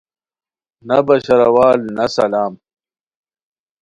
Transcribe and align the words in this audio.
نہ 0.87 0.97
بشاروال 1.05 1.79
نہ 1.95 2.05
سلام 2.15 2.53